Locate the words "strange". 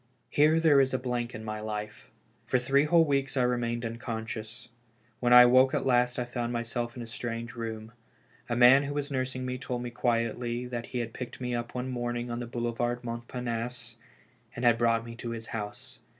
7.05-7.53